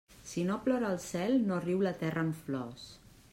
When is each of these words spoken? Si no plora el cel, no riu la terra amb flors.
Si 0.29 0.45
no 0.45 0.55
plora 0.67 0.89
el 0.93 0.97
cel, 1.03 1.37
no 1.51 1.59
riu 1.67 1.85
la 1.89 1.93
terra 2.01 2.25
amb 2.25 2.41
flors. 2.49 2.89